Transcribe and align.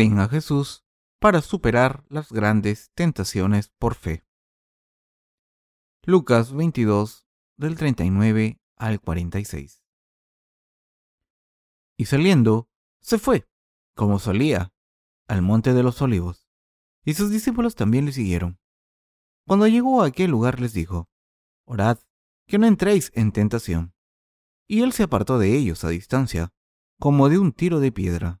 A 0.00 0.28
Jesús 0.28 0.84
para 1.18 1.42
superar 1.42 2.04
las 2.08 2.30
grandes 2.30 2.92
tentaciones 2.94 3.68
por 3.80 3.96
fe. 3.96 4.24
Lucas 6.04 6.52
22 6.52 7.26
del 7.56 7.74
39 7.74 8.60
al 8.76 9.00
46. 9.00 9.82
Y 11.96 12.04
saliendo, 12.04 12.70
se 13.00 13.18
fue, 13.18 13.48
como 13.96 14.20
solía, 14.20 14.72
al 15.26 15.42
monte 15.42 15.74
de 15.74 15.82
los 15.82 16.00
olivos, 16.00 16.48
y 17.04 17.14
sus 17.14 17.32
discípulos 17.32 17.74
también 17.74 18.04
le 18.04 18.12
siguieron. 18.12 18.60
Cuando 19.48 19.66
llegó 19.66 20.02
a 20.04 20.06
aquel 20.06 20.30
lugar 20.30 20.60
les 20.60 20.74
dijo, 20.74 21.08
Orad, 21.64 21.98
que 22.46 22.58
no 22.58 22.68
entréis 22.68 23.10
en 23.14 23.32
tentación. 23.32 23.94
Y 24.68 24.82
él 24.82 24.92
se 24.92 25.02
apartó 25.02 25.40
de 25.40 25.56
ellos 25.56 25.82
a 25.82 25.88
distancia, 25.88 26.52
como 27.00 27.28
de 27.28 27.40
un 27.40 27.50
tiro 27.52 27.80
de 27.80 27.90
piedra. 27.90 28.40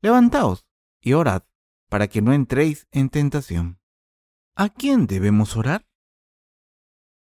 Levantaos 0.00 0.64
y 1.00 1.14
orad, 1.14 1.42
para 1.88 2.06
que 2.06 2.22
no 2.22 2.32
entréis 2.32 2.86
en 2.92 3.10
tentación. 3.10 3.80
¿A 4.54 4.68
quién 4.68 5.08
debemos 5.08 5.56
orar? 5.56 5.88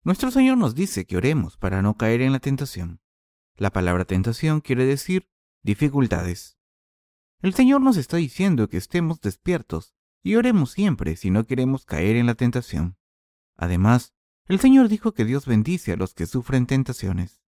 Nuestro 0.04 0.30
Señor 0.30 0.58
nos 0.58 0.76
dice 0.76 1.06
que 1.06 1.16
oremos 1.16 1.56
para 1.56 1.82
no 1.82 1.96
caer 1.96 2.22
en 2.22 2.34
la 2.34 2.40
tentación. 2.40 3.00
La 3.56 3.72
palabra 3.72 4.04
tentación 4.04 4.60
quiere 4.60 4.86
decir 4.86 5.30
dificultades. 5.64 6.58
El 7.42 7.54
Señor 7.54 7.80
nos 7.80 7.96
está 7.96 8.18
diciendo 8.18 8.68
que 8.68 8.76
estemos 8.76 9.22
despiertos 9.22 9.96
y 10.22 10.36
oremos 10.36 10.72
siempre 10.72 11.16
si 11.16 11.32
no 11.32 11.46
queremos 11.46 11.86
caer 11.86 12.18
en 12.18 12.26
la 12.26 12.36
tentación. 12.36 12.98
Además, 13.56 14.14
el 14.48 14.60
Señor 14.60 14.90
dijo 14.90 15.14
que 15.14 15.24
Dios 15.24 15.46
bendice 15.46 15.94
a 15.94 15.96
los 15.96 16.14
que 16.14 16.26
sufren 16.26 16.66
tentaciones. 16.66 17.42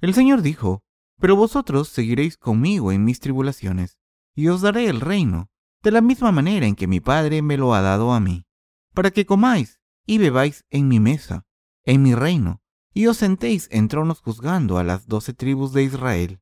El 0.00 0.14
Señor 0.14 0.42
dijo, 0.42 0.84
pero 1.18 1.34
vosotros 1.34 1.88
seguiréis 1.88 2.36
conmigo 2.36 2.92
en 2.92 3.04
mis 3.04 3.18
tribulaciones, 3.18 3.98
y 4.36 4.48
os 4.48 4.60
daré 4.60 4.88
el 4.88 5.00
reino, 5.00 5.50
de 5.82 5.90
la 5.90 6.00
misma 6.00 6.30
manera 6.30 6.66
en 6.66 6.76
que 6.76 6.86
mi 6.86 7.00
Padre 7.00 7.42
me 7.42 7.56
lo 7.56 7.74
ha 7.74 7.80
dado 7.80 8.12
a 8.12 8.20
mí, 8.20 8.46
para 8.94 9.10
que 9.10 9.26
comáis 9.26 9.80
y 10.06 10.18
bebáis 10.18 10.64
en 10.70 10.86
mi 10.86 11.00
mesa, 11.00 11.46
en 11.84 12.02
mi 12.02 12.14
reino, 12.14 12.62
y 12.92 13.06
os 13.08 13.16
sentéis 13.16 13.68
en 13.72 13.88
tronos 13.88 14.20
juzgando 14.20 14.78
a 14.78 14.84
las 14.84 15.08
doce 15.08 15.32
tribus 15.32 15.72
de 15.72 15.82
Israel. 15.82 16.40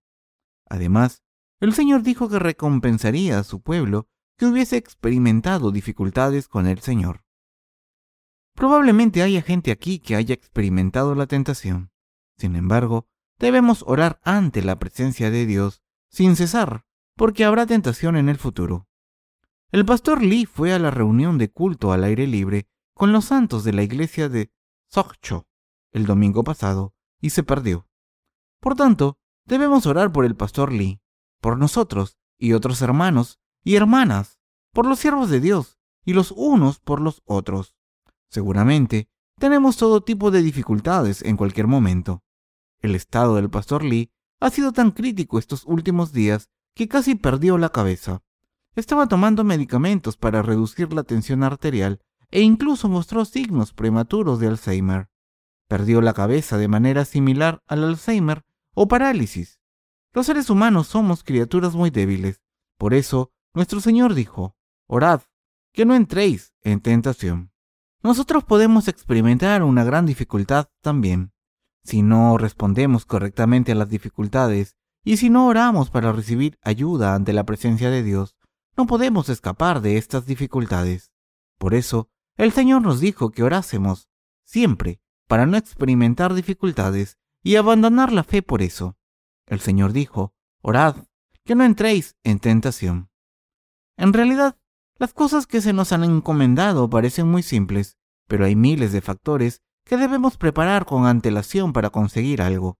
Además, 0.69 1.23
el 1.61 1.73
Señor 1.73 2.03
dijo 2.03 2.29
que 2.29 2.39
recompensaría 2.39 3.39
a 3.39 3.45
su 3.45 3.63
pueblo 3.63 4.09
que 4.37 4.47
hubiese 4.47 4.77
experimentado 4.77 5.71
dificultades 5.71 6.49
con 6.49 6.67
el 6.67 6.81
Señor. 6.81 7.25
Probablemente 8.55 9.23
haya 9.23 9.43
gente 9.43 9.71
aquí 9.71 9.99
que 9.99 10.17
haya 10.17 10.35
experimentado 10.35 11.15
la 11.15 11.27
tentación. 11.27 11.91
Sin 12.39 12.57
embargo, 12.57 13.07
debemos 13.39 13.85
orar 13.87 14.21
ante 14.25 14.63
la 14.63 14.79
presencia 14.79 15.31
de 15.31 15.47
Dios 15.47 15.83
sin 16.09 16.37
cesar, 16.37 16.85
porque 17.17 17.45
habrá 17.45 17.67
tentación 17.67 18.17
en 18.17 18.29
el 18.29 18.39
futuro. 18.39 18.87
El 19.71 19.85
pastor 19.85 20.23
Lee 20.23 20.47
fue 20.47 20.73
a 20.73 20.79
la 20.79 20.91
reunión 20.91 21.39
de 21.39 21.51
culto 21.51 21.93
al 21.93 22.05
aire 22.05 22.27
libre 22.27 22.69
con 22.95 23.13
los 23.13 23.27
santos 23.27 23.65
de 23.65 23.73
la 23.73 23.83
iglesia 23.83 24.29
de 24.29 24.53
Sokcho 24.89 25.47
el 25.95 26.07
domingo 26.07 26.45
pasado 26.45 26.95
y 27.21 27.31
se 27.31 27.43
perdió. 27.43 27.89
Por 28.61 28.75
tanto, 28.75 29.19
debemos 29.47 29.87
orar 29.87 30.13
por 30.13 30.25
el 30.25 30.37
pastor 30.37 30.73
Lee, 30.73 31.01
por 31.41 31.57
nosotros 31.57 32.19
y 32.39 32.53
otros 32.53 32.83
hermanos 32.83 33.39
y 33.63 33.77
hermanas, 33.77 34.39
por 34.73 34.87
los 34.87 34.99
siervos 34.99 35.31
de 35.31 35.41
Dios 35.41 35.79
y 36.05 36.13
los 36.13 36.33
unos 36.33 36.81
por 36.81 37.01
los 37.01 37.23
otros. 37.25 37.77
Seguramente 38.29 39.09
tenemos 39.39 39.77
todo 39.77 40.03
tipo 40.03 40.31
de 40.31 40.43
dificultades 40.43 41.23
en 41.23 41.37
cualquier 41.37 41.69
momento. 41.69 42.23
El 42.81 42.95
estado 42.95 43.37
del 43.37 43.49
pastor 43.49 43.85
Lee 43.85 44.11
ha 44.41 44.51
sido 44.51 44.73
tan 44.73 44.91
crítico 44.91 45.39
estos 45.39 45.65
últimos 45.65 46.13
días 46.13 46.51
que 46.75 46.89
casi 46.89 47.15
perdió 47.15 47.59
la 47.59 47.69
cabeza. 47.69 48.23
Estaba 48.75 49.07
tomando 49.07 49.45
medicamentos 49.45 50.17
para 50.17 50.43
reducir 50.43 50.93
la 50.93 51.05
tensión 51.05 51.43
arterial 51.45 52.01
e 52.31 52.41
incluso 52.41 52.89
mostró 52.89 53.25
signos 53.25 53.73
prematuros 53.73 54.41
de 54.41 54.49
Alzheimer. 54.49 55.09
Perdió 55.69 56.01
la 56.01 56.13
cabeza 56.13 56.59
de 56.59 56.69
manera 56.69 57.05
similar 57.05 57.63
al 57.67 57.85
Alzheimer 57.85 58.43
o 58.75 58.89
parálisis. 58.89 59.61
Los 60.13 60.27
seres 60.27 60.51
humanos 60.51 60.89
somos 60.89 61.23
criaturas 61.23 61.75
muy 61.75 61.91
débiles. 61.91 62.43
Por 62.77 62.95
eso, 62.95 63.33
nuestro 63.55 63.81
Señor 63.81 64.15
dijo, 64.15 64.57
Orad, 64.87 65.23
que 65.73 65.85
no 65.85 65.95
entréis 65.95 66.55
en 66.63 66.81
tentación. 66.81 67.53
Nosotros 68.03 68.45
podemos 68.45 68.89
experimentar 68.89 69.63
una 69.63 69.85
gran 69.85 70.07
dificultad 70.07 70.69
también. 70.83 71.33
Si 71.85 72.03
no 72.03 72.37
respondemos 72.37 73.07
correctamente 73.07 73.73
a 73.73 73.75
las 73.75 73.89
dificultades 73.89 74.77
y 75.05 75.19
si 75.19 75.31
no 75.31 75.47
oramos 75.47 75.91
para 75.91 76.13
recibir 76.13 76.59
ayuda 76.63 77.15
ante 77.15 77.33
la 77.33 77.45
presencia 77.45 77.91
de 77.91 78.03
Dios, 78.03 78.37
no 78.77 78.87
podemos 78.87 79.29
escapar 79.29 79.81
de 79.83 79.99
estas 79.99 80.27
dificultades. 80.27 81.13
Por 81.59 81.75
eso, 81.75 82.09
el 82.37 82.53
Señor 82.53 82.83
nos 82.83 83.01
dijo 83.01 83.31
que 83.31 83.43
orásemos 83.43 84.09
siempre 84.43 85.01
para 85.29 85.47
no 85.47 85.57
experimentar 85.57 86.35
dificultades 86.35 87.19
y 87.43 87.57
abandonar 87.57 88.13
la 88.13 88.25
fe 88.25 88.43
por 88.43 88.63
eso. 88.63 88.97
El 89.47 89.61
Señor 89.61 89.93
dijo, 89.93 90.35
orad, 90.63 90.97
que 91.45 91.55
no 91.55 91.65
entréis 91.65 92.17
en 92.25 92.41
tentación. 92.41 93.11
En 93.97 94.13
realidad, 94.13 94.57
las 94.97 95.13
cosas 95.13 95.47
que 95.47 95.61
se 95.61 95.73
nos 95.73 95.93
han 95.93 96.05
encomendado 96.05 96.89
parecen 96.89 97.29
muy 97.29 97.43
simples, 97.43 97.99
pero 98.27 98.47
hay 98.47 98.57
miles 98.57 98.93
de 98.93 99.03
factores 99.03 99.61
que 99.85 99.97
debemos 99.97 100.39
preparar 100.39 100.87
con 100.87 101.07
antelación 101.07 101.73
para 101.73 101.91
conseguir 101.91 102.41
algo. 102.41 102.79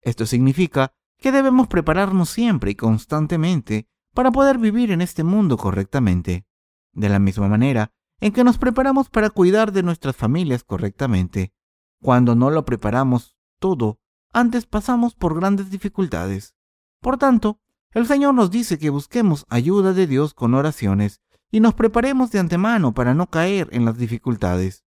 Esto 0.00 0.24
significa 0.24 0.94
que 1.18 1.32
debemos 1.32 1.68
prepararnos 1.68 2.30
siempre 2.30 2.72
y 2.72 2.74
constantemente 2.74 3.88
para 4.14 4.30
poder 4.30 4.58
vivir 4.58 4.90
en 4.90 5.02
este 5.02 5.24
mundo 5.24 5.56
correctamente, 5.56 6.46
de 6.92 7.08
la 7.08 7.18
misma 7.18 7.48
manera 7.48 7.92
en 8.20 8.32
que 8.32 8.44
nos 8.44 8.58
preparamos 8.58 9.10
para 9.10 9.30
cuidar 9.30 9.72
de 9.72 9.82
nuestras 9.82 10.16
familias 10.16 10.64
correctamente. 10.64 11.52
Cuando 12.00 12.34
no 12.34 12.50
lo 12.50 12.64
preparamos 12.64 13.36
todo, 13.58 14.00
antes 14.32 14.66
pasamos 14.66 15.14
por 15.14 15.34
grandes 15.34 15.70
dificultades. 15.70 16.54
Por 17.00 17.18
tanto, 17.18 17.60
el 17.92 18.06
Señor 18.06 18.34
nos 18.34 18.50
dice 18.50 18.78
que 18.78 18.90
busquemos 18.90 19.44
ayuda 19.48 19.92
de 19.92 20.06
Dios 20.06 20.34
con 20.34 20.54
oraciones 20.54 21.20
y 21.50 21.60
nos 21.60 21.74
preparemos 21.74 22.30
de 22.30 22.38
antemano 22.38 22.92
para 22.92 23.14
no 23.14 23.28
caer 23.28 23.68
en 23.72 23.84
las 23.84 23.96
dificultades. 23.96 24.84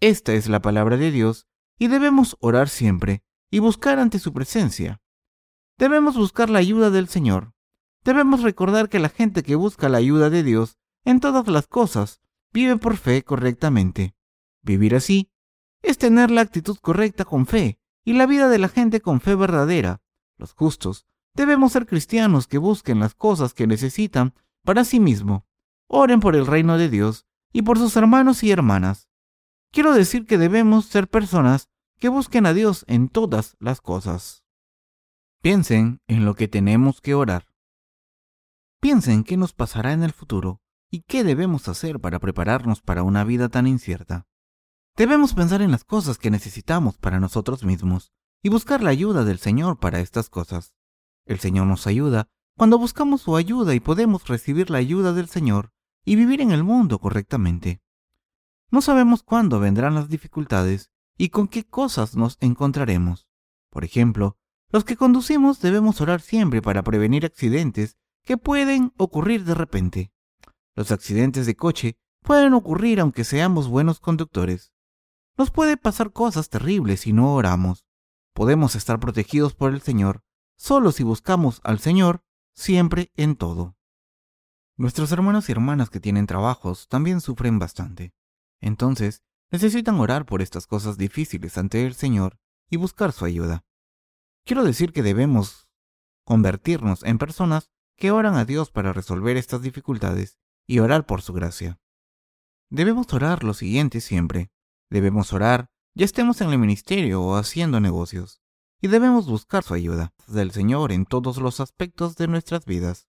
Esta 0.00 0.34
es 0.34 0.48
la 0.48 0.60
palabra 0.60 0.96
de 0.96 1.10
Dios 1.10 1.46
y 1.78 1.88
debemos 1.88 2.36
orar 2.40 2.68
siempre 2.68 3.22
y 3.50 3.60
buscar 3.60 3.98
ante 3.98 4.18
su 4.18 4.32
presencia. 4.32 5.00
Debemos 5.78 6.16
buscar 6.16 6.48
la 6.48 6.58
ayuda 6.58 6.90
del 6.90 7.06
Señor. 7.06 7.52
Debemos 8.02 8.42
recordar 8.42 8.88
que 8.88 8.98
la 8.98 9.10
gente 9.10 9.42
que 9.42 9.56
busca 9.56 9.90
la 9.90 9.98
ayuda 9.98 10.30
de 10.30 10.42
Dios 10.42 10.78
en 11.04 11.20
todas 11.20 11.46
las 11.48 11.66
cosas 11.66 12.22
vive 12.50 12.78
por 12.78 12.96
fe 12.96 13.22
correctamente. 13.22 14.14
Vivir 14.62 14.94
así 14.94 15.30
es 15.82 15.98
tener 15.98 16.30
la 16.30 16.40
actitud 16.40 16.78
correcta 16.78 17.26
con 17.26 17.46
fe 17.46 17.78
y 18.04 18.14
la 18.14 18.24
vida 18.24 18.48
de 18.48 18.58
la 18.58 18.68
gente 18.68 19.02
con 19.02 19.20
fe 19.20 19.34
verdadera. 19.34 20.00
Los 20.38 20.54
justos 20.54 21.06
debemos 21.34 21.72
ser 21.72 21.86
cristianos 21.86 22.46
que 22.46 22.56
busquen 22.56 22.98
las 22.98 23.14
cosas 23.14 23.52
que 23.52 23.66
necesitan 23.66 24.32
para 24.64 24.84
sí 24.84 24.98
mismo. 24.98 25.46
Oren 25.88 26.20
por 26.20 26.36
el 26.36 26.46
reino 26.46 26.78
de 26.78 26.88
Dios 26.88 27.26
y 27.52 27.60
por 27.62 27.76
sus 27.76 27.96
hermanos 27.96 28.42
y 28.42 28.50
hermanas. 28.50 29.10
Quiero 29.72 29.92
decir 29.92 30.24
que 30.24 30.38
debemos 30.38 30.86
ser 30.86 31.06
personas 31.06 31.68
que 31.98 32.08
busquen 32.08 32.46
a 32.46 32.54
Dios 32.54 32.86
en 32.88 33.10
todas 33.10 33.56
las 33.60 33.82
cosas. 33.82 34.45
Piensen 35.42 36.00
en 36.08 36.24
lo 36.24 36.34
que 36.34 36.48
tenemos 36.48 37.00
que 37.00 37.14
orar. 37.14 37.46
Piensen 38.80 39.24
qué 39.24 39.36
nos 39.36 39.52
pasará 39.52 39.92
en 39.92 40.02
el 40.02 40.12
futuro 40.12 40.60
y 40.90 41.02
qué 41.02 41.24
debemos 41.24 41.68
hacer 41.68 42.00
para 42.00 42.18
prepararnos 42.18 42.80
para 42.80 43.02
una 43.02 43.24
vida 43.24 43.48
tan 43.48 43.66
incierta. 43.66 44.26
Debemos 44.96 45.34
pensar 45.34 45.62
en 45.62 45.70
las 45.70 45.84
cosas 45.84 46.18
que 46.18 46.30
necesitamos 46.30 46.96
para 46.96 47.20
nosotros 47.20 47.64
mismos 47.64 48.12
y 48.42 48.48
buscar 48.48 48.82
la 48.82 48.90
ayuda 48.90 49.24
del 49.24 49.38
Señor 49.38 49.78
para 49.78 50.00
estas 50.00 50.30
cosas. 50.30 50.74
El 51.26 51.38
Señor 51.38 51.66
nos 51.66 51.86
ayuda 51.86 52.28
cuando 52.56 52.78
buscamos 52.78 53.20
su 53.20 53.36
ayuda 53.36 53.74
y 53.74 53.80
podemos 53.80 54.26
recibir 54.26 54.70
la 54.70 54.78
ayuda 54.78 55.12
del 55.12 55.28
Señor 55.28 55.72
y 56.04 56.16
vivir 56.16 56.40
en 56.40 56.50
el 56.50 56.64
mundo 56.64 56.98
correctamente. 56.98 57.82
No 58.70 58.80
sabemos 58.80 59.22
cuándo 59.22 59.60
vendrán 59.60 59.94
las 59.94 60.08
dificultades 60.08 60.90
y 61.18 61.28
con 61.28 61.48
qué 61.48 61.64
cosas 61.64 62.16
nos 62.16 62.38
encontraremos. 62.40 63.28
Por 63.70 63.84
ejemplo, 63.84 64.38
los 64.76 64.84
que 64.84 64.98
conducimos 64.98 65.60
debemos 65.60 66.02
orar 66.02 66.20
siempre 66.20 66.60
para 66.60 66.82
prevenir 66.82 67.24
accidentes 67.24 67.96
que 68.22 68.36
pueden 68.36 68.92
ocurrir 68.98 69.42
de 69.46 69.54
repente. 69.54 70.12
Los 70.74 70.92
accidentes 70.92 71.46
de 71.46 71.56
coche 71.56 71.96
pueden 72.22 72.52
ocurrir 72.52 73.00
aunque 73.00 73.24
seamos 73.24 73.68
buenos 73.68 74.00
conductores. 74.00 74.74
Nos 75.38 75.50
puede 75.50 75.78
pasar 75.78 76.12
cosas 76.12 76.50
terribles 76.50 77.00
si 77.00 77.14
no 77.14 77.32
oramos. 77.32 77.86
Podemos 78.34 78.74
estar 78.76 79.00
protegidos 79.00 79.54
por 79.54 79.72
el 79.72 79.80
Señor 79.80 80.22
solo 80.58 80.92
si 80.92 81.04
buscamos 81.04 81.62
al 81.64 81.78
Señor 81.78 82.22
siempre 82.52 83.10
en 83.16 83.36
todo. 83.36 83.78
Nuestros 84.76 85.10
hermanos 85.10 85.48
y 85.48 85.52
hermanas 85.52 85.88
que 85.88 86.00
tienen 86.00 86.26
trabajos 86.26 86.86
también 86.88 87.22
sufren 87.22 87.58
bastante. 87.58 88.12
Entonces, 88.60 89.22
necesitan 89.50 89.98
orar 90.00 90.26
por 90.26 90.42
estas 90.42 90.66
cosas 90.66 90.98
difíciles 90.98 91.56
ante 91.56 91.86
el 91.86 91.94
Señor 91.94 92.38
y 92.68 92.76
buscar 92.76 93.12
su 93.12 93.24
ayuda. 93.24 93.65
Quiero 94.46 94.62
decir 94.62 94.92
que 94.92 95.02
debemos 95.02 95.68
convertirnos 96.24 97.02
en 97.02 97.18
personas 97.18 97.68
que 97.96 98.12
oran 98.12 98.36
a 98.36 98.44
Dios 98.44 98.70
para 98.70 98.92
resolver 98.92 99.36
estas 99.36 99.60
dificultades 99.60 100.38
y 100.68 100.78
orar 100.78 101.04
por 101.04 101.20
su 101.20 101.32
gracia. 101.32 101.80
Debemos 102.70 103.12
orar 103.12 103.42
lo 103.42 103.54
siguiente 103.54 104.00
siempre. 104.00 104.52
Debemos 104.88 105.32
orar, 105.32 105.66
ya 105.94 106.04
estemos 106.04 106.40
en 106.40 106.50
el 106.50 106.58
ministerio 106.58 107.22
o 107.22 107.34
haciendo 107.34 107.80
negocios, 107.80 108.40
y 108.80 108.86
debemos 108.86 109.26
buscar 109.26 109.64
su 109.64 109.74
ayuda 109.74 110.14
del 110.28 110.52
Señor 110.52 110.92
en 110.92 111.06
todos 111.06 111.38
los 111.38 111.58
aspectos 111.58 112.14
de 112.14 112.28
nuestras 112.28 112.66
vidas. 112.66 113.08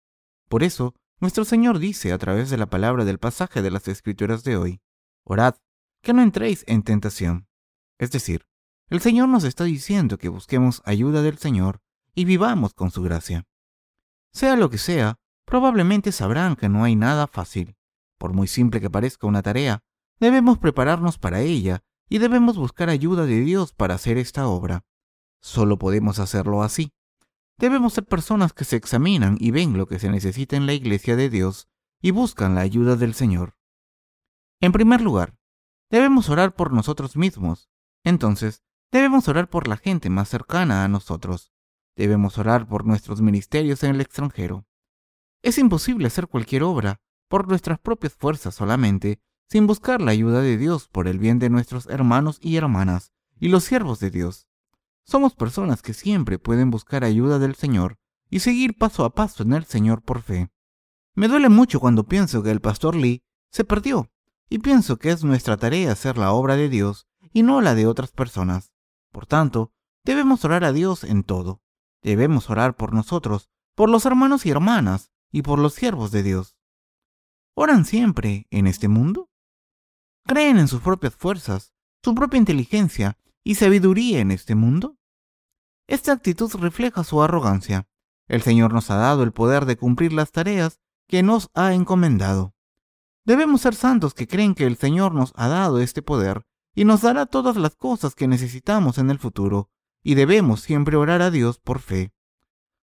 Por 0.49 0.65
eso, 0.65 0.97
nuestro 1.21 1.45
Señor 1.45 1.79
dice 1.79 2.11
a 2.11 2.19
través 2.19 2.51
de 2.51 2.57
la 2.57 2.67
palabra 2.67 3.05
del 3.05 3.19
pasaje 3.19 3.63
de 3.63 3.71
las 3.71 3.87
Escrituras 3.87 4.43
de 4.43 4.57
hoy, 4.57 4.81
Orad, 5.23 5.55
que 6.03 6.13
no 6.13 6.23
entréis 6.23 6.65
en 6.67 6.83
tentación. 6.83 7.47
Es 7.99 8.11
decir, 8.11 8.50
el 8.91 9.01
Señor 9.01 9.29
nos 9.29 9.45
está 9.45 9.65
diciendo 9.65 10.19
que 10.19 10.29
busquemos 10.29 10.83
ayuda 10.85 11.23
del 11.23 11.39
Señor 11.39 11.81
y 12.13 12.25
vivamos 12.25 12.75
con 12.75 12.91
su 12.91 13.03
gracia. 13.03 13.47
Sea 14.33 14.57
lo 14.57 14.69
que 14.69 14.79
sea, 14.79 15.17
probablemente 15.45 16.11
sabrán 16.11 16.57
que 16.57 16.69
no 16.69 16.83
hay 16.83 16.97
nada 16.97 17.29
fácil. 17.29 17.77
Por 18.19 18.33
muy 18.33 18.49
simple 18.49 18.81
que 18.81 18.91
parezca 18.91 19.29
una 19.29 19.43
tarea, 19.43 19.85
debemos 20.19 20.59
prepararnos 20.59 21.19
para 21.19 21.41
ella 21.41 21.85
y 22.09 22.19
debemos 22.19 22.57
buscar 22.57 22.91
ayuda 22.91 23.27
de 23.27 23.41
Dios 23.41 23.73
para 23.73 23.95
hacer 23.95 24.19
esta 24.19 24.49
obra. 24.49 24.85
Solo 25.41 25.79
podemos 25.79 26.19
hacerlo 26.19 26.65
así. 26.65 26.93
Debemos 27.59 27.93
ser 27.93 28.07
personas 28.07 28.53
que 28.53 28.65
se 28.65 28.75
examinan 28.75 29.37
y 29.39 29.53
ven 29.53 29.79
lo 29.79 29.87
que 29.87 30.01
se 30.01 30.11
necesita 30.11 30.57
en 30.57 30.67
la 30.67 30.73
iglesia 30.73 31.15
de 31.15 31.31
Dios 31.31 31.69
y 32.03 32.11
buscan 32.11 32.57
la 32.57 32.63
ayuda 32.63 32.97
del 32.97 33.15
Señor. 33.15 33.55
En 34.61 34.73
primer 34.73 35.01
lugar, 35.01 35.37
debemos 35.91 36.29
orar 36.29 36.55
por 36.55 36.73
nosotros 36.73 37.17
mismos. 37.17 37.71
Entonces, 38.03 38.63
debemos 38.93 39.29
orar 39.29 39.49
por 39.49 39.69
la 39.69 39.77
gente 39.77 40.11
más 40.11 40.29
cercana 40.29 40.85
a 40.85 40.89
nosotros. 40.89 41.53
Debemos 41.97 42.39
orar 42.39 42.67
por 42.67 42.85
nuestros 42.87 43.21
ministerios 43.21 43.83
en 43.83 43.95
el 43.95 44.01
extranjero. 44.01 44.67
Es 45.43 45.59
imposible 45.59 46.07
hacer 46.07 46.29
cualquier 46.29 46.63
obra 46.63 47.01
por 47.29 47.49
nuestras 47.49 47.79
propias 47.79 48.15
fuerzas 48.15 48.55
solamente, 48.55 49.21
sin 49.49 49.67
buscar 49.67 50.01
la 50.01 50.11
ayuda 50.11 50.43
de 50.43 50.57
Dios 50.57 50.89
por 50.89 51.09
el 51.09 51.19
bien 51.19 51.39
de 51.39 51.51
nuestros 51.51 51.87
hermanos 51.87 52.39
y 52.41 52.57
hermanas 52.57 53.13
y 53.39 53.49
los 53.49 53.65
siervos 53.65 54.01
de 54.01 54.11
Dios. 54.11 54.49
Somos 55.05 55.35
personas 55.35 55.83
que 55.83 55.95
siempre 55.95 56.39
pueden 56.39 56.71
buscar 56.71 57.05
ayuda 57.05 57.39
del 57.39 57.55
Señor 57.55 57.99
y 58.29 58.41
seguir 58.41 58.77
paso 58.77 59.05
a 59.05 59.15
paso 59.15 59.43
en 59.43 59.53
el 59.55 59.65
Señor 59.65 60.03
por 60.03 60.23
fe. 60.23 60.51
Me 61.15 61.27
duele 61.27 61.49
mucho 61.49 61.81
cuando 61.81 62.07
pienso 62.07 62.43
que 62.43 62.51
el 62.51 62.61
pastor 62.61 62.95
Lee 62.95 63.23
se 63.51 63.65
perdió 63.65 64.11
y 64.49 64.59
pienso 64.59 64.99
que 64.99 65.11
es 65.11 65.25
nuestra 65.25 65.57
tarea 65.57 65.93
hacer 65.93 66.17
la 66.17 66.33
obra 66.33 66.57
de 66.57 66.69
Dios 66.69 67.07
y 67.33 67.43
no 67.43 67.61
la 67.61 67.75
de 67.75 67.87
otras 67.87 68.13
personas. 68.13 68.70
Por 69.11 69.27
tanto, 69.27 69.73
debemos 70.05 70.45
orar 70.45 70.65
a 70.65 70.73
Dios 70.73 71.05
en 71.05 71.25
todo. 71.25 71.63
Debemos 72.03 72.49
orar 72.51 72.77
por 72.77 72.93
nosotros, 72.93 73.51
por 73.75 73.91
los 73.91 74.07
hermanos 74.07 74.47
y 74.47 74.51
hermanas 74.51 75.11
y 75.31 75.43
por 75.43 75.59
los 75.59 75.75
siervos 75.75 76.11
de 76.11 76.23
Dios. 76.23 76.57
¿Oran 77.55 77.85
siempre 77.85 78.47
en 78.51 78.67
este 78.67 78.89
mundo? 78.89 79.29
¿Creen 80.27 80.59
en 80.59 80.69
sus 80.69 80.81
propias 80.81 81.15
fuerzas, 81.15 81.75
su 82.03 82.15
propia 82.15 82.39
inteligencia 82.39 83.19
y 83.43 83.57
sabiduría 83.57 84.21
en 84.21 84.31
este 84.31 84.55
mundo? 84.55 84.97
Esta 85.89 86.13
actitud 86.13 86.51
refleja 86.55 87.05
su 87.05 87.23
arrogancia. 87.23 87.89
El 88.29 88.43
Señor 88.43 88.73
nos 88.73 88.91
ha 88.91 88.97
dado 88.97 89.25
el 89.25 89.33
poder 89.33 89.65
de 89.65 89.77
cumplir 89.77 90.13
las 90.13 90.31
tareas 90.31 90.79
que 91.09 91.23
nos 91.23 91.51
ha 91.55 91.75
encomendado. 91.75 92.55
Debemos 93.25 93.63
ser 93.63 93.75
santos 93.75 94.15
que 94.15 94.29
creen 94.29 94.55
que 94.55 94.67
el 94.67 94.77
Señor 94.77 95.13
nos 95.13 95.33
ha 95.35 95.49
dado 95.49 95.81
este 95.81 96.01
poder 96.01 96.47
y 96.75 96.85
nos 96.85 97.03
dará 97.03 97.27
todas 97.27 97.57
las 97.57 97.75
cosas 97.77 98.15
que 98.15 98.29
necesitamos 98.29 98.99
en 98.99 99.11
el 99.11 99.19
futuro, 99.19 99.71
y 100.03 100.15
debemos 100.15 100.61
siempre 100.61 100.97
orar 100.97 101.23
a 101.23 101.31
Dios 101.31 101.59
por 101.59 101.81
fe. 101.81 102.13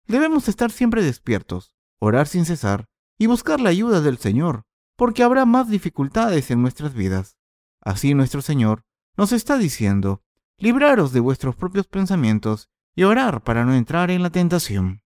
Debemos 0.08 0.48
estar 0.48 0.72
siempre 0.72 1.04
despiertos, 1.04 1.74
orar 2.00 2.28
sin 2.28 2.46
cesar 2.46 2.88
y 3.18 3.26
buscar 3.28 3.60
la 3.60 3.70
ayuda 3.70 4.02
del 4.02 4.18
Señor, 4.18 4.66
porque 4.96 5.24
habrá 5.24 5.46
más 5.46 5.70
dificultades 5.70 6.52
en 6.52 6.62
nuestras 6.62 6.94
vidas. 6.94 7.38
Así 7.82 8.14
nuestro 8.14 8.42
Señor 8.42 8.84
nos 9.16 9.32
está 9.32 9.58
diciendo, 9.58 10.22
libraros 10.58 11.12
de 11.12 11.20
vuestros 11.20 11.56
propios 11.56 11.88
pensamientos 11.88 12.70
y 12.96 13.04
orar 13.04 13.44
para 13.44 13.66
no 13.66 13.74
entrar 13.74 14.12
en 14.12 14.24
la 14.24 14.30
tentación. 14.30 15.02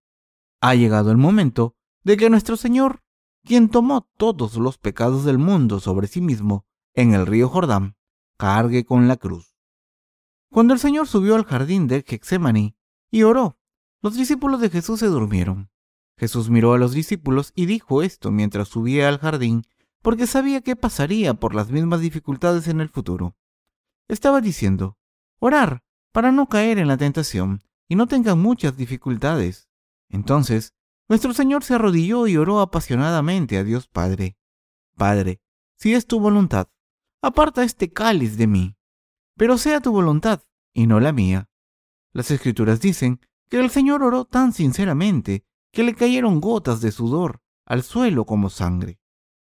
Ha 0.62 0.76
llegado 0.76 1.12
el 1.12 1.18
momento 1.18 1.76
de 2.04 2.18
que 2.18 2.30
nuestro 2.30 2.58
Señor, 2.58 3.02
quien 3.44 3.70
tomó 3.70 4.08
todos 4.18 4.56
los 4.56 4.78
pecados 4.78 5.26
del 5.26 5.38
mundo 5.38 5.80
sobre 5.80 6.08
sí 6.08 6.22
mismo 6.22 6.66
en 6.94 7.14
el 7.14 7.26
río 7.26 7.50
Jordán, 7.50 7.96
cargue 8.42 8.86
con 8.86 9.08
la 9.08 9.18
cruz. 9.18 9.56
Cuando 10.50 10.74
el 10.74 10.80
Señor 10.80 11.08
subió 11.08 11.36
al 11.36 11.46
jardín 11.46 11.86
de 11.86 12.02
Getsemaní 12.02 12.76
y 13.12 13.22
oró, 13.22 13.60
los 14.02 14.16
discípulos 14.16 14.60
de 14.62 14.72
Jesús 14.72 15.00
se 15.00 15.06
durmieron. 15.06 15.70
Jesús 16.18 16.50
miró 16.50 16.74
a 16.74 16.80
los 16.80 16.92
discípulos 16.92 17.52
y 17.54 17.68
dijo 17.68 18.02
esto 18.02 18.32
mientras 18.32 18.70
subía 18.70 19.10
al 19.10 19.20
jardín 19.20 19.62
porque 20.02 20.26
sabía 20.26 20.62
que 20.62 20.76
pasaría 20.76 21.36
por 21.36 21.54
las 21.54 21.70
mismas 21.70 22.02
dificultades 22.02 22.68
en 22.68 22.82
el 22.82 22.90
futuro. 22.90 23.36
Estaba 24.08 24.42
diciendo, 24.42 24.98
orar 25.38 25.84
para 26.12 26.32
no 26.32 26.50
caer 26.50 26.80
en 26.80 26.88
la 26.88 26.98
tentación 26.98 27.62
y 27.88 27.96
no 27.96 28.08
tengan 28.08 28.40
muchas 28.40 28.76
dificultades. 28.76 29.70
Entonces, 30.10 30.74
nuestro 31.08 31.36
Señor 31.36 31.64
se 31.64 31.76
arrodilló 31.76 32.26
y 32.26 32.38
oró 32.38 32.60
apasionadamente 32.60 33.60
a 33.60 33.64
Dios 33.64 33.88
Padre. 33.88 34.36
Padre, 34.98 35.42
si 35.76 35.94
es 35.94 36.08
tu 36.08 36.20
voluntad, 36.20 36.70
aparta 37.22 37.64
este 37.64 37.92
cáliz 37.92 38.38
de 38.38 38.48
mí, 38.48 38.76
pero 39.38 39.58
sea 39.58 39.80
tu 39.80 39.92
voluntad 39.92 40.42
y 40.74 40.88
no 40.88 41.00
la 41.00 41.12
mía. 41.12 41.50
Las 42.14 42.32
escrituras 42.32 42.82
dicen 42.82 43.22
que 43.50 43.60
el 43.60 43.70
Señor 43.70 44.04
oró 44.04 44.26
tan 44.26 44.54
sinceramente 44.54 45.46
que 45.72 45.84
le 45.84 45.96
cayeron 45.96 46.42
gotas 46.42 46.82
de 46.82 46.92
sudor 46.92 47.42
al 47.66 47.84
suelo 47.84 48.26
como 48.26 48.50
sangre. 48.50 49.00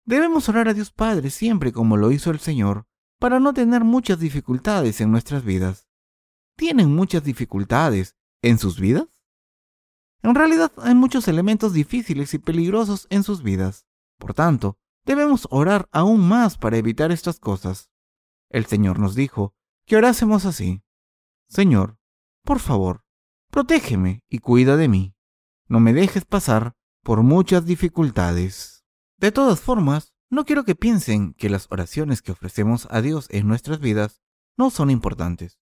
Debemos 0.06 0.48
orar 0.50 0.68
a 0.68 0.74
Dios 0.74 0.92
Padre 0.92 1.30
siempre 1.30 1.72
como 1.72 1.98
lo 1.98 2.12
hizo 2.12 2.32
el 2.32 2.40
Señor, 2.40 2.86
para 3.20 3.40
no 3.40 3.54
tener 3.54 3.84
muchas 3.84 4.20
dificultades 4.20 5.02
en 5.02 5.12
nuestras 5.12 5.44
vidas. 5.44 5.88
¿Tienen 6.56 6.94
muchas 6.94 7.24
dificultades 7.24 8.16
en 8.42 8.60
sus 8.60 8.80
vidas? 8.80 9.08
En 10.22 10.36
realidad 10.36 10.72
hay 10.78 10.96
muchos 10.96 11.28
elementos 11.28 11.74
difíciles 11.74 12.34
y 12.34 12.40
peligrosos 12.40 13.08
en 13.10 13.24
sus 13.24 13.44
vidas. 13.44 13.86
Por 14.18 14.34
tanto, 14.34 14.78
debemos 15.06 15.48
orar 15.52 15.88
aún 15.92 16.28
más 16.28 16.58
para 16.58 16.78
evitar 16.78 17.12
estas 17.12 17.40
cosas. 17.40 17.90
El 18.50 18.66
Señor 18.66 19.00
nos 19.00 19.16
dijo 19.16 19.54
que 19.86 19.98
orásemos 19.98 20.46
así. 20.46 20.84
Señor, 21.48 21.98
por 22.44 22.60
favor, 22.60 23.04
protégeme 23.52 24.24
y 24.30 24.40
cuida 24.40 24.78
de 24.78 24.88
mí. 24.88 25.16
No 25.68 25.80
me 25.80 25.94
dejes 25.94 26.26
pasar 26.26 26.74
por 27.04 27.24
muchas 27.24 27.66
dificultades. 27.66 28.86
De 29.18 29.32
todas 29.32 29.62
formas, 29.62 30.14
no 30.30 30.46
quiero 30.46 30.64
que 30.64 30.76
piensen 30.76 31.34
que 31.34 31.50
las 31.50 31.68
oraciones 31.72 32.22
que 32.22 32.32
ofrecemos 32.32 32.88
a 32.90 33.02
Dios 33.02 33.28
en 33.30 33.48
nuestras 33.48 33.80
vidas 33.80 34.22
no 34.58 34.70
son 34.70 34.90
importantes. 34.90 35.60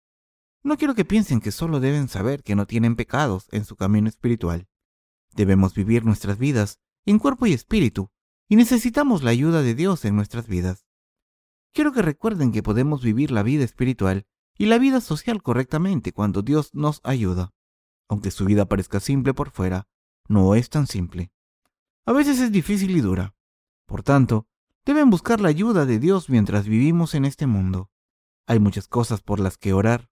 No 0.63 0.77
quiero 0.77 0.93
que 0.93 1.05
piensen 1.05 1.41
que 1.41 1.51
solo 1.51 1.79
deben 1.79 2.07
saber 2.07 2.43
que 2.43 2.55
no 2.55 2.67
tienen 2.67 2.95
pecados 2.95 3.47
en 3.51 3.65
su 3.65 3.75
camino 3.75 4.07
espiritual. 4.07 4.67
Debemos 5.33 5.73
vivir 5.73 6.05
nuestras 6.05 6.37
vidas 6.37 6.79
en 7.05 7.17
cuerpo 7.17 7.47
y 7.47 7.53
espíritu, 7.53 8.11
y 8.51 8.57
necesitamos 8.57 9.23
la 9.23 9.31
ayuda 9.31 9.61
de 9.61 9.75
Dios 9.75 10.03
en 10.03 10.17
nuestras 10.17 10.47
vidas. 10.47 10.85
Quiero 11.73 11.93
que 11.93 12.01
recuerden 12.01 12.51
que 12.51 12.61
podemos 12.61 13.01
vivir 13.01 13.31
la 13.31 13.43
vida 13.43 13.63
espiritual 13.63 14.25
y 14.57 14.65
la 14.65 14.77
vida 14.77 14.99
social 14.99 15.41
correctamente 15.41 16.11
cuando 16.11 16.41
Dios 16.41 16.75
nos 16.75 16.99
ayuda. 17.05 17.53
Aunque 18.09 18.29
su 18.29 18.43
vida 18.43 18.65
parezca 18.65 18.99
simple 18.99 19.33
por 19.33 19.51
fuera, 19.51 19.87
no 20.27 20.53
es 20.55 20.69
tan 20.69 20.85
simple. 20.85 21.31
A 22.05 22.11
veces 22.11 22.41
es 22.41 22.51
difícil 22.51 22.91
y 22.91 22.99
dura. 22.99 23.35
Por 23.85 24.03
tanto, 24.03 24.49
deben 24.83 25.09
buscar 25.09 25.39
la 25.39 25.47
ayuda 25.47 25.85
de 25.85 25.99
Dios 25.99 26.29
mientras 26.29 26.67
vivimos 26.67 27.15
en 27.15 27.23
este 27.23 27.47
mundo. 27.47 27.89
Hay 28.47 28.59
muchas 28.59 28.89
cosas 28.89 29.21
por 29.21 29.39
las 29.39 29.57
que 29.57 29.71
orar. 29.71 30.09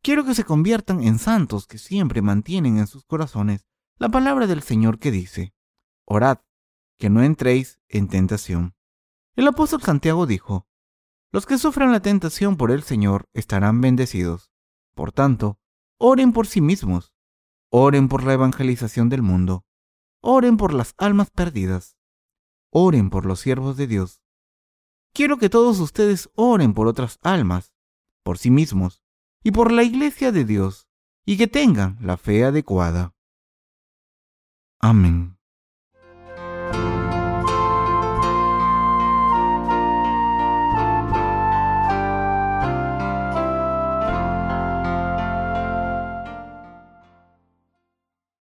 Quiero 0.00 0.24
que 0.24 0.34
se 0.34 0.44
conviertan 0.44 1.02
en 1.02 1.18
santos 1.18 1.66
que 1.66 1.76
siempre 1.76 2.22
mantienen 2.22 2.78
en 2.78 2.86
sus 2.86 3.04
corazones 3.04 3.66
la 3.98 4.08
palabra 4.08 4.46
del 4.46 4.62
Señor 4.62 4.98
que 4.98 5.10
dice, 5.10 5.52
Orad, 6.06 6.38
que 6.98 7.10
no 7.10 7.22
entréis 7.22 7.80
en 7.88 8.08
tentación. 8.08 8.74
El 9.34 9.48
apóstol 9.48 9.82
Santiago 9.82 10.26
dijo, 10.26 10.66
Los 11.32 11.46
que 11.46 11.58
sufran 11.58 11.92
la 11.92 12.00
tentación 12.00 12.56
por 12.56 12.70
el 12.70 12.82
Señor 12.82 13.28
estarán 13.34 13.80
bendecidos. 13.80 14.50
Por 14.94 15.12
tanto, 15.12 15.58
oren 15.98 16.32
por 16.32 16.46
sí 16.46 16.60
mismos, 16.60 17.14
oren 17.70 18.08
por 18.08 18.24
la 18.24 18.32
evangelización 18.32 19.08
del 19.08 19.22
mundo, 19.22 19.64
oren 20.22 20.56
por 20.56 20.72
las 20.72 20.94
almas 20.96 21.30
perdidas. 21.30 21.96
Oren 22.78 23.08
por 23.08 23.24
los 23.24 23.40
siervos 23.40 23.76
de 23.76 23.86
Dios. 23.86 24.20
Quiero 25.14 25.38
que 25.38 25.48
todos 25.48 25.80
ustedes 25.80 26.28
oren 26.34 26.74
por 26.74 26.88
otras 26.88 27.18
almas, 27.22 27.72
por 28.22 28.36
sí 28.36 28.50
mismos 28.50 29.02
y 29.42 29.52
por 29.52 29.72
la 29.72 29.82
iglesia 29.82 30.30
de 30.30 30.44
Dios, 30.44 30.88
y 31.24 31.38
que 31.38 31.46
tengan 31.46 31.96
la 32.00 32.16
fe 32.18 32.44
adecuada. 32.44 33.14
Amén. 34.78 35.35